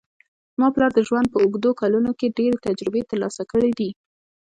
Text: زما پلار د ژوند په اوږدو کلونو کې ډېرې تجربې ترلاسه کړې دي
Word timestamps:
زما 0.55 0.67
پلار 0.75 0.91
د 0.95 0.99
ژوند 1.07 1.27
په 1.31 1.37
اوږدو 1.43 1.71
کلونو 1.81 2.11
کې 2.19 2.33
ډېرې 2.37 2.57
تجربې 2.65 3.01
ترلاسه 3.09 3.43
کړې 3.51 3.71
دي 3.79 3.89